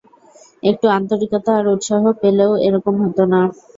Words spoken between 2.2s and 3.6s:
পেলে ও এরকম হতো না।